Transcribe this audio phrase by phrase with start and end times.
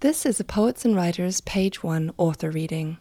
[0.00, 2.98] This is a Poets and Writers Page 1 author reading.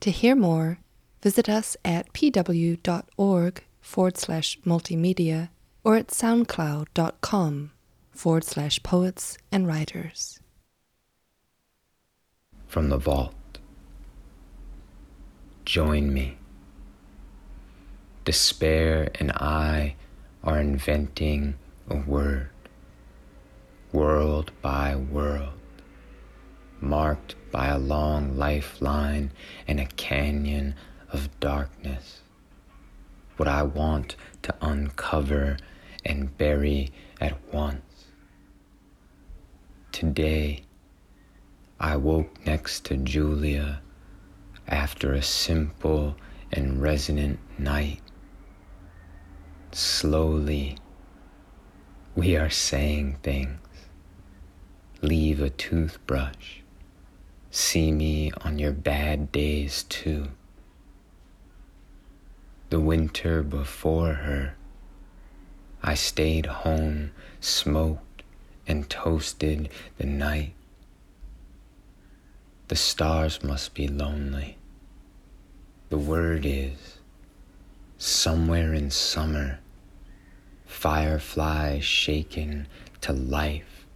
[0.00, 0.80] To hear more,
[1.22, 5.48] visit us at pw.org forward slash multimedia
[5.82, 7.70] or at soundcloud.com
[8.10, 10.38] forward slash poets and writers.
[12.66, 13.32] From the vault.
[15.64, 16.36] Join me.
[18.26, 19.94] Despair and I
[20.44, 21.54] are inventing
[21.88, 22.50] a word,
[23.90, 25.54] world by world,
[26.80, 29.32] marked by a long lifeline
[29.66, 30.74] and a canyon
[31.12, 32.20] of darkness.
[33.36, 35.56] What I want to uncover
[36.04, 38.06] and bury at once.
[39.92, 40.62] Today,
[41.80, 43.80] I woke next to Julia
[44.68, 46.16] after a simple
[46.52, 48.00] and resonant night.
[49.72, 50.78] Slowly,
[52.14, 53.60] we are saying things.
[55.02, 56.60] Leave a toothbrush.
[57.50, 60.28] See me on your bad days too.
[62.70, 64.54] The winter before her,
[65.82, 68.22] I stayed home, smoked,
[68.66, 70.54] and toasted the night.
[72.68, 74.58] The stars must be lonely.
[75.88, 76.98] The word is
[77.96, 79.60] somewhere in summer,
[80.66, 82.66] fireflies shaken
[83.02, 83.86] to life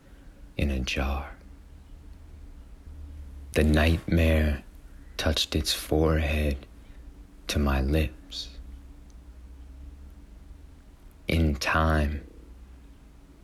[0.57, 1.37] in a jar.
[3.53, 4.63] The nightmare
[5.17, 6.67] touched its forehead
[7.49, 8.51] to my lips.
[11.27, 12.25] In time,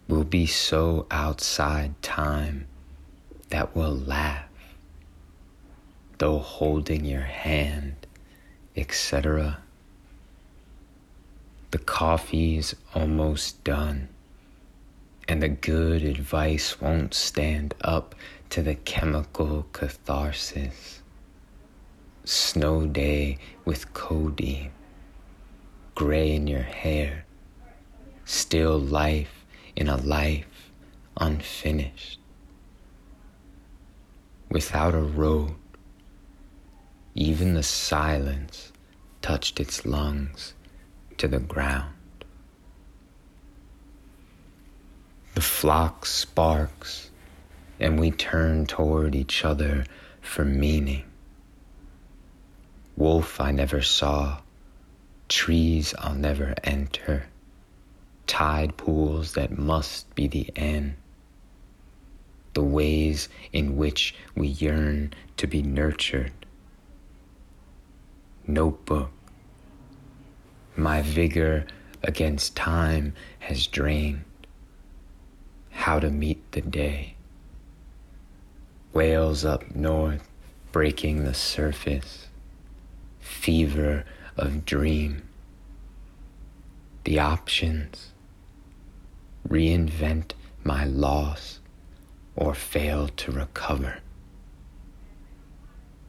[0.07, 2.69] we'll be so outside time
[3.49, 4.49] that we'll laugh,
[6.19, 8.07] though holding your hand,
[8.77, 9.59] etc.
[11.73, 14.09] The coffee's almost done,
[15.29, 18.15] and the good advice won't stand up
[18.51, 21.03] to the chemical catharsis.
[22.25, 24.71] Snow day with codeine,
[25.95, 27.25] gray in your hair,
[28.25, 29.45] still life
[29.75, 30.71] in a life
[31.17, 32.21] unfinished.
[34.49, 35.55] Without a road,
[37.15, 38.73] even the silence
[39.23, 40.55] touched its lungs
[41.19, 41.96] to the ground.
[45.37, 47.11] The flock sparks,
[47.79, 49.85] and we turn toward each other
[50.23, 51.05] for meaning.
[52.97, 54.41] Wolf I never saw,
[55.29, 57.27] trees I'll never enter,
[58.27, 60.95] tide pools that must be the end.
[62.55, 66.33] The ways in which we yearn to be nurtured.
[68.47, 69.11] Notebook
[70.77, 71.67] my vigor
[72.03, 74.25] against time has drained.
[75.87, 77.15] How to meet the day.
[78.93, 80.29] Whales up north
[80.73, 82.27] breaking the surface.
[83.21, 84.05] Fever
[84.37, 85.23] of dream.
[87.05, 88.11] The options.
[89.49, 90.33] Reinvent
[90.65, 91.61] my loss
[92.35, 93.99] or fail to recover.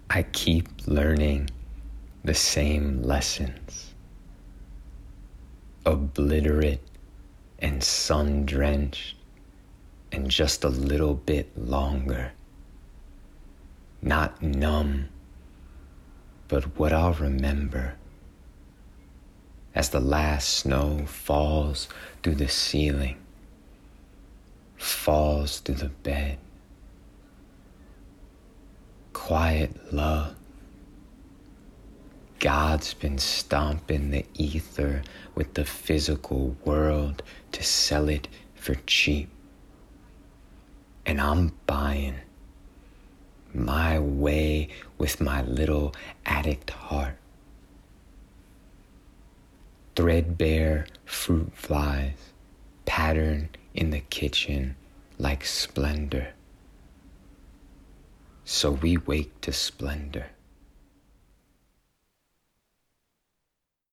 [0.09, 1.51] I keep learning
[2.23, 3.93] the same lessons
[5.85, 6.81] obliterate
[7.59, 9.16] and sun drenched
[10.11, 12.31] and just a little bit longer.
[14.01, 15.09] Not numb,
[16.47, 17.95] but what I'll remember
[19.75, 21.87] as the last snow falls
[22.23, 23.17] through the ceiling,
[24.77, 26.37] falls through the bed.
[29.13, 30.35] Quiet love
[32.39, 35.01] God's been stomping the ether
[35.33, 39.29] with the physical world to sell it for cheap.
[41.07, 42.15] And I'm buying
[43.53, 45.95] my way with my little
[46.25, 47.15] addict heart.
[49.95, 52.33] Threadbare fruit flies
[52.85, 54.75] pattern in the kitchen
[55.17, 56.33] like splendor.
[58.43, 60.27] So we wake to splendor.